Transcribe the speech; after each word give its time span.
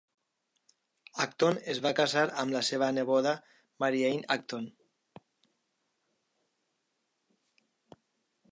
Acton 1.25 1.57
es 1.73 1.81
va 1.85 1.91
casar 1.99 2.23
amb 2.43 2.55
la 2.55 2.61
seva 2.69 2.87
neboda 2.99 3.33
Mary 3.83 4.01
Anne 4.07 4.25
Acton. 4.37 4.65